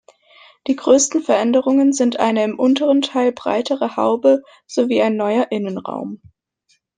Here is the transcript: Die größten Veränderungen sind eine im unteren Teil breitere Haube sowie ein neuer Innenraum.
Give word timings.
Die 0.65 0.75
größten 0.75 1.21
Veränderungen 1.21 1.93
sind 1.93 2.19
eine 2.19 2.43
im 2.43 2.57
unteren 2.57 3.03
Teil 3.03 3.31
breitere 3.31 3.97
Haube 3.97 4.41
sowie 4.65 4.99
ein 4.99 5.15
neuer 5.15 5.51
Innenraum. 5.51 6.19